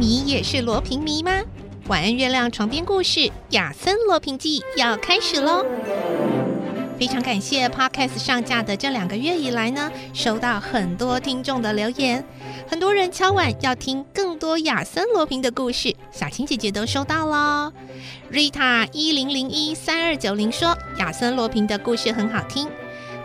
[0.00, 1.30] 你也是罗平迷吗？
[1.88, 5.62] 晚安，月亮床边故事《亚森罗平记》要开始喽！
[6.98, 12.24] 非常感谢 Podcast 上架的这两个月以来呢，收到很多听众的留言，
[12.66, 17.70] 很多人敲碗要听更多亚森罗平的故事，小青姐姐都收到喽。
[18.32, 22.66] Rita 一零零一三二九零说亚森罗平的故事很好听，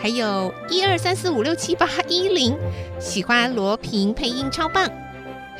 [0.00, 2.56] 还有一二三四五六七八一零
[3.00, 4.88] 喜欢罗平配音超棒，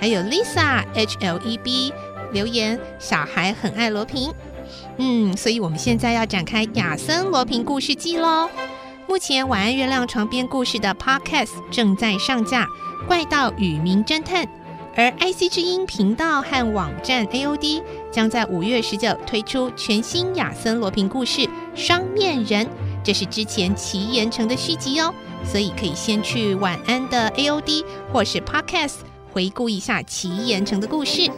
[0.01, 1.93] 还有 Lisa H L E B
[2.33, 4.33] 留言小孩很爱罗平。
[4.97, 8.49] 嗯，所以我们现在要展开亚森罗平故事记喽。
[9.07, 12.65] 目前晚安月亮床边故事的 Podcast 正在上架，
[13.07, 14.45] 《怪盗与名侦探》，
[14.95, 21.41] 而 IC 之音频道和网站 AOD 将在五月十九推出全新亚森罗平故事
[21.75, 22.65] 《双面人》，
[23.03, 25.13] 这是之前奇岩城的续集哦，
[25.45, 28.99] 所以可以先去晚安的 AOD 或是 Podcast
[29.33, 31.31] 回顾一下奇岩城的故事。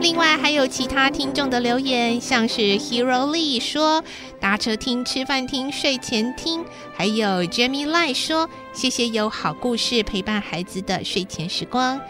[0.00, 4.02] 另外还有其他听众的留言，像是 Hero Lee 说
[4.40, 6.64] 搭车听、吃饭听、睡前听，
[6.96, 12.00] 还有 Jamie Lie 说谢谢有好故事陪伴孩子的睡前时光，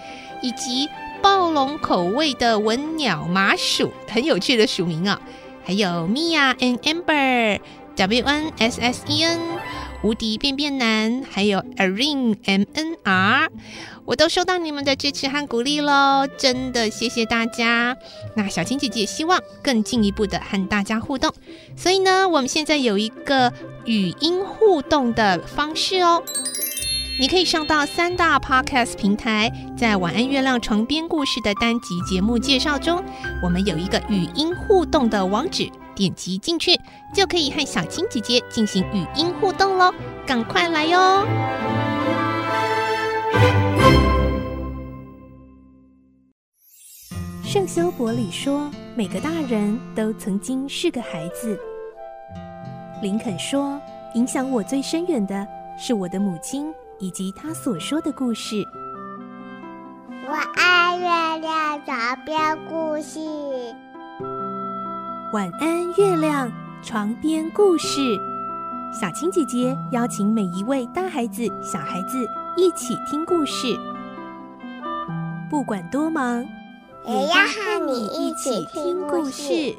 [0.40, 0.88] 以及
[1.20, 5.26] 暴龙口味的文鸟麻薯，很有趣的署名啊、哦，
[5.64, 7.58] 还有 Mia and Amber
[8.00, 9.38] W N S S E N
[10.02, 13.50] 无敌变变男，还有 Arin M N R。
[14.06, 17.94] 我都收到你们的支持和鼓励喽，真的谢谢大家。
[18.34, 21.30] 那小青姐姐希望更进一步的和大家互动，
[21.76, 23.52] 所以呢，我们现在有一个
[23.84, 26.22] 语音互动的方式哦。
[27.20, 33.04] 你可以上到三大 Podcast 平台，在晚安月亮床边故事的单集节目介绍中，
[33.42, 35.70] 我们有一个语音互动的网址，
[36.00, 36.74] 点击进去
[37.14, 39.92] 就可以和小青姐姐进行语音互动喽，
[40.26, 41.26] 赶快来哟！
[47.44, 51.60] 圣修伯里说：“每个大人都曾经是个孩子。”
[53.02, 53.78] 林肯说
[54.16, 55.46] ：“影响我最深远的
[55.78, 58.64] 是我的母亲以及她所说的故事。”
[60.26, 63.20] 我爱月亮床边故事。
[65.32, 66.50] 晚安，月亮
[66.82, 68.18] 床边故事。
[68.92, 72.26] 小青姐姐邀请每一位大孩子、小孩子
[72.56, 73.78] 一起听故事，
[75.48, 76.44] 不管多忙。
[77.06, 79.76] 也要和你一起听故事。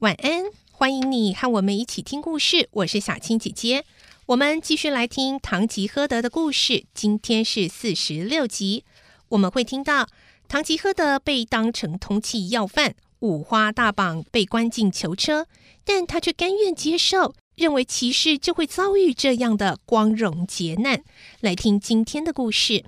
[0.00, 2.68] 晚安，欢迎你和我们一起听故事。
[2.72, 3.84] 我是小青姐姐，
[4.30, 6.84] 我们继续来听《唐吉诃德》的故事。
[6.94, 8.84] 今天是四十六集，
[9.30, 10.06] 我们会听到
[10.46, 15.48] 唐吉诃德被当成通缉要犯，五花大绑被关进囚车，
[15.84, 17.34] 但他却甘愿接受。
[17.56, 21.02] 认为骑士就会遭遇这样的光荣劫难。
[21.40, 22.74] 来听今天的故事，《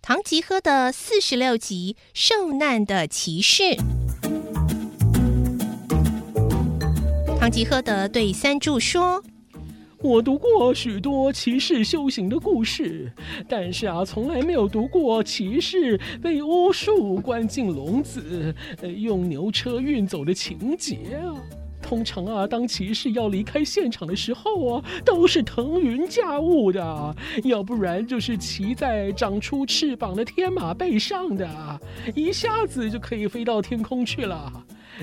[0.00, 3.76] 唐吉诃德》四十六集：受难的骑士。
[7.46, 9.22] 唐吉诃德对三柱说。
[9.98, 13.08] 我读过许多骑士修行的故事，
[13.48, 18.52] 但是啊，从来没有读过骑士被巫术关进笼子，
[18.82, 21.38] 呃，用牛车运走的情节啊。
[21.80, 31.80] 通常啊，当骑士要离开现场的时候啊，都是腾云驾雾的，要不然就是骑在长出翅膀的天马背上的，
[32.12, 34.52] 一下子就可以飞到天空去了。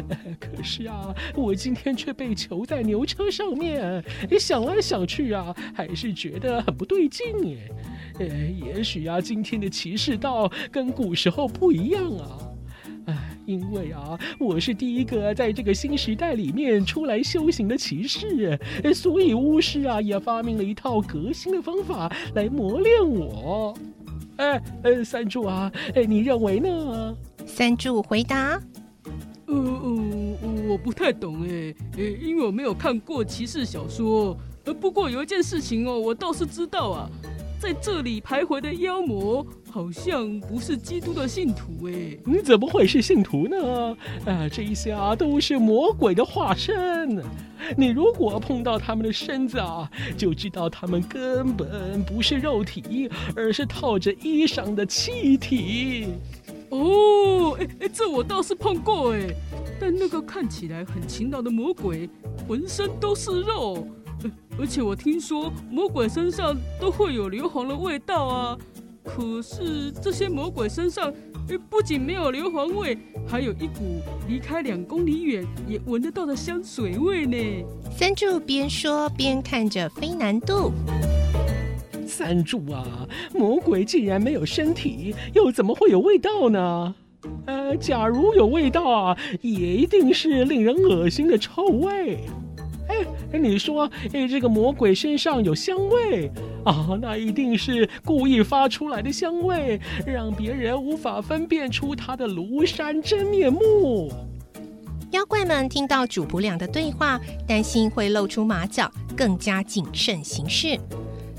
[0.39, 4.03] 可是啊，我今天却被囚在牛车上面，
[4.39, 7.57] 想来想去啊，还是觉得很不对劲耶。
[8.19, 12.37] 呃，也许啊，今天的骑士道跟古时候不一样啊。
[13.05, 18.57] 哎，因为啊，我是第一个在这个新时代里面出来修行的骑士，
[18.93, 23.75] 所以巫师啊也发明了一套革新的方法来磨练我。
[24.37, 27.15] 哎，呃，三柱啊，哎，你认为呢？
[27.45, 28.61] 三柱回答。
[30.73, 34.35] 我不太懂哎，呃，因为我没有看过骑士小说。
[34.66, 37.08] 呃，不过有一件事情哦，我倒是知道啊，
[37.59, 42.17] 在这里徘徊的妖魔好像不是基督的信徒哎。
[42.25, 43.96] 你怎么会是信徒呢？
[44.25, 47.23] 啊，这一些啊都是魔鬼的化身。
[47.78, 49.87] 你如果碰到他们的身子啊，
[50.17, 56.08] 就知道他们根本不是肉体，而是套着衣裳的气体。
[56.73, 59.28] 哦，哎哎，这我倒是碰过哎，
[59.79, 62.09] 但那个看起来很勤劳的魔鬼，
[62.47, 63.87] 浑身都是肉，
[64.58, 68.58] 而且我听说魔鬼身上都会有硫磺的味道啊。
[69.03, 71.14] 可是这些魔鬼身上，
[71.70, 72.97] 不仅没有硫磺味，
[73.28, 77.37] 还有一股离开两公里远也闻得到的香水味呢。
[77.96, 80.72] 三柱边说边看着飞南度。
[82.13, 86.93] 三柱啊，魔鬼既然没有身体，又怎么会有味道呢？
[87.47, 92.19] 呃，假如有味道啊，也一定是令人恶心的臭味。
[92.87, 96.29] 哎，你说，哎，这个魔鬼身上有香味
[96.63, 104.11] 啊，那一定是故意发出来的香味，让别人无法分辨出他的庐山真面目。
[105.11, 110.77] 妖怪们听到主仆俩的对话，担心会露出马脚，更加谨慎行事。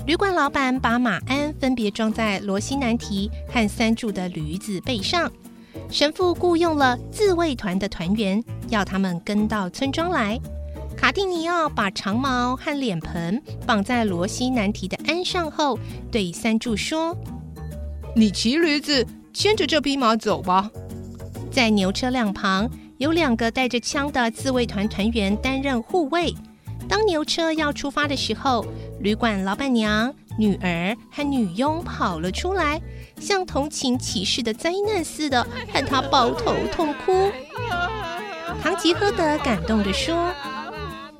[0.05, 5.31] 旅馆老板把马鞍分别装在罗西南提和三柱的驴子背上。
[5.89, 10.39] 神父雇佣了自卫团的团员，要他们跟到村庄来。
[10.95, 15.77] 卡蒂尼奥把长矛和脸盆绑在罗西南提的鞍上后，
[16.11, 17.17] 对三柱说
[18.15, 20.69] ：“你骑驴子牵着这匹马走吧。”
[21.49, 22.69] 在牛车两旁
[22.99, 26.31] 有两个带着枪的自卫团团员担任护卫。
[26.87, 28.65] 当牛车要出发的时候，
[28.99, 32.81] 旅馆老板娘、女儿和女佣跑了出来，
[33.19, 37.31] 像同情骑士的灾难似的，和他抱头痛哭。
[38.61, 40.31] 唐吉诃德感动地说。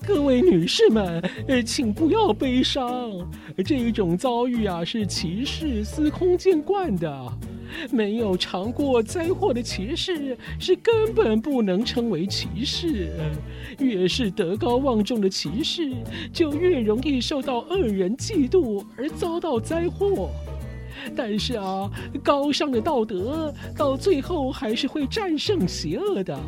[0.07, 3.11] 各位女士们，呃，请不要悲伤。
[3.65, 7.33] 这一种遭遇啊，是骑士司空见惯的。
[7.91, 13.09] 没有尝过灾祸的骑士，是根本不能称为骑士。
[13.79, 15.91] 越是德高望重的骑士，
[16.31, 20.29] 就越容易受到恶人嫉妒而遭到灾祸。
[21.15, 21.89] 但是啊，
[22.23, 26.39] 高尚的道德到最后还是会战胜邪恶的。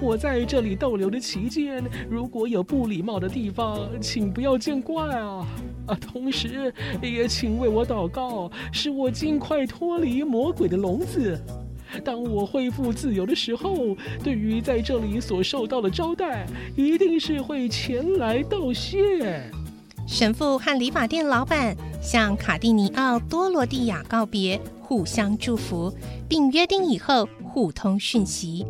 [0.00, 5.46] 我在这里逗留的期间，如果有不礼貌的地方，请不要见怪啊！
[5.86, 6.72] 啊，同时
[7.02, 11.38] 也请为我祷告，使我尽快脱离魔鬼的笼子。
[12.02, 16.46] 当我恢复自由的时候，对于在这里所受到的招待，
[16.76, 19.42] 一定是会前来道谢。
[20.06, 25.94] 神父和理发店老板向卡蒂尼奥多罗蒂亚告别，互相祝福，
[26.28, 28.66] 并约定以后互通讯息。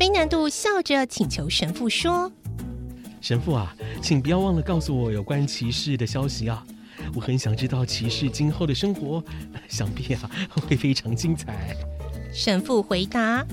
[0.00, 2.32] 飞南度笑着请求神父说
[3.20, 6.64] ：“神父啊，请不要忘了告诉我有关骑士的消息啊！
[7.14, 9.22] 我很想知道骑士今后的生活，
[9.68, 11.76] 想必啊会非常精彩。”
[12.32, 13.46] 神父回答：“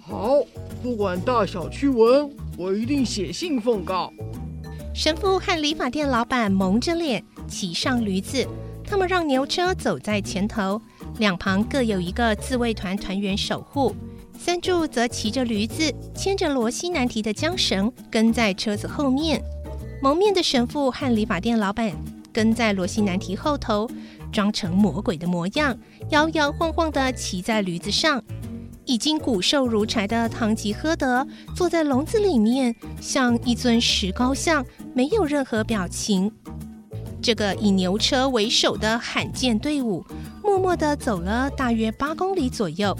[0.00, 0.40] 好，
[0.82, 4.10] 不管大小趣闻，我一定写信奉告。”
[4.94, 8.48] 神父和理发店老板蒙着脸骑上驴子，
[8.86, 10.80] 他们让牛车走在前头，
[11.18, 13.94] 两旁各有一个自卫团团员守护。
[14.44, 19.42] 三柱则骑着驴子，牵着罗西南提的缰绳，跟在车子后面。
[20.02, 21.90] 蒙面的神父和理发店老板
[22.30, 23.88] 跟在罗西南提后头，
[24.30, 25.74] 装成魔鬼的模样，
[26.10, 28.22] 摇摇晃晃地骑在驴子上。
[28.84, 31.26] 已经骨瘦如柴的唐吉诃德
[31.56, 34.62] 坐在笼子里面，像一尊石膏像，
[34.92, 36.30] 没有任何表情。
[37.22, 40.04] 这个以牛车为首的罕见队伍，
[40.42, 42.94] 默默地走了大约八公里左右。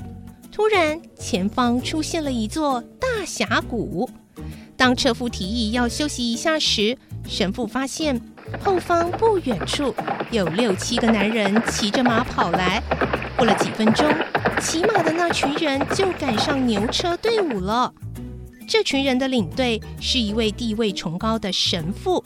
[0.55, 4.09] 突然，前方出现了一座大峡谷。
[4.77, 6.97] 当车夫提议要休息一下时，
[7.27, 8.21] 神父发现
[8.63, 9.93] 后方不远处
[10.31, 12.81] 有六七个男人骑着马跑来。
[13.37, 14.09] 过了几分钟，
[14.61, 17.93] 骑马的那群人就赶上牛车队伍了。
[18.69, 22.23] 这群人的领队是一位地位崇高的神父。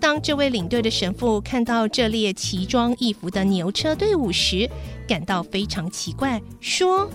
[0.00, 4.66] 当这位领队的神父看到这列奇装异服的牛车队伍时，
[5.06, 7.10] 感到非常奇怪，说。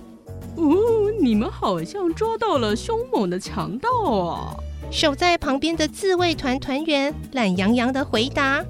[0.55, 4.55] 哦，你们好像抓到了凶猛的强盗啊！
[4.91, 8.63] 守在旁边的自卫团团员懒洋洋的回答：“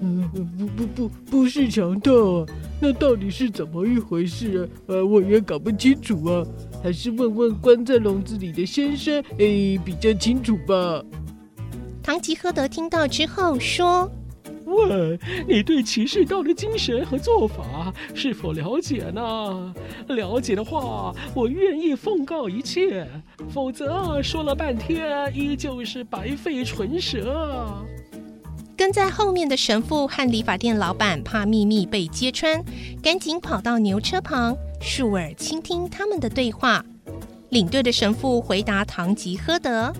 [0.00, 0.28] 嗯，
[0.66, 2.46] 不不不，不是强盗啊！
[2.80, 4.88] 那到底是怎么一回事啊？
[4.88, 6.44] 呃，我也搞不清楚啊，
[6.82, 11.02] 还是问问关在笼子里的先生，诶，比较清楚吧。”
[12.02, 14.10] 唐吉诃德听到之后说。
[14.68, 19.74] 问你对骑士道的精神和做法是否了解呢？
[20.08, 23.04] 了解的话，我愿意奉告一切；
[23.48, 27.84] 否则，说了半天依旧是白费唇舌。
[28.76, 32.62] 跟在后面的神父和理发店老板怕秘密被揭穿，
[33.02, 36.84] 赶紧跑到牛车旁，竖耳倾听他们的对话。
[37.48, 39.92] 领队的神父回答唐吉诃德：“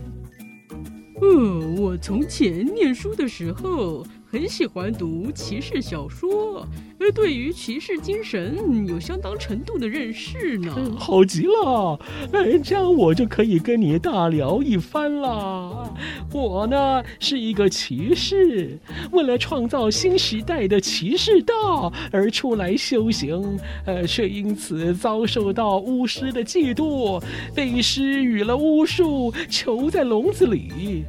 [1.22, 6.62] 嗯，我从前念书的时候。”很喜欢读骑士小说，
[7.00, 10.94] 而对于骑士精神有相当程度的认识呢。
[10.98, 11.98] 好极了，
[12.34, 15.94] 哎，这样我就可以跟你大聊一番了。
[16.30, 18.78] 我呢是一个骑士，
[19.12, 27.18] 为了创造新时代的骑士道而出来修行，呃，却因此遭受到巫师的嫉妒，
[27.54, 31.02] 被施予了巫术，囚在笼子里。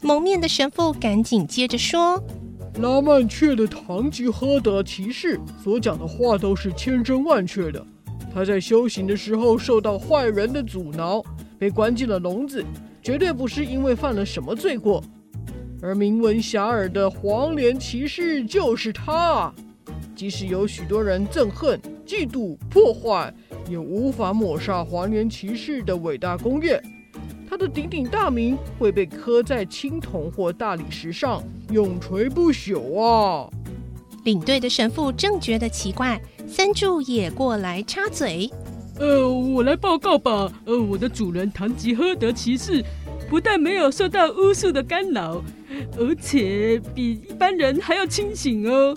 [0.00, 2.22] 蒙面的神父赶紧接着说
[2.80, 7.84] ：“拉曼却的堂吉诃德骑士所讲的话都是千真万确的。
[8.32, 11.22] 他在修行的时候受到坏人的阻挠，
[11.56, 12.64] 被关进了笼子，
[13.00, 15.02] 绝对不是因为犯了什么罪过。
[15.80, 19.52] 而名闻遐迩的黄莲骑士就是他。
[20.16, 23.32] 即使有许多人憎恨、嫉妒、破坏，
[23.70, 26.82] 也无法抹杀黄莲骑士的伟大功业。”
[27.48, 33.48] 他的鼎鼎大名会被刻在青铜或大理石上，永垂不朽啊！
[34.24, 38.50] 领队的神父正觉得奇怪，三柱也过来插嘴
[38.98, 40.50] ：“呃，我来报告吧。
[40.64, 42.82] 呃，我的主人唐吉诃德骑士
[43.28, 45.44] 不但没有受到巫术的干扰，
[45.98, 48.96] 而且比一般人还要清醒哦。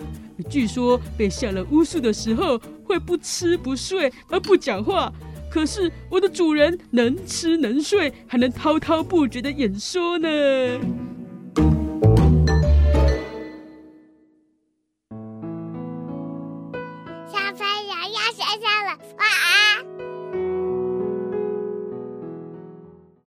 [0.50, 5.12] 据说被下了巫术的时候，会不吃不睡而不讲话。”
[5.58, 10.30] 可是我的主人能吃能睡，还能滔滔不绝的演说呢。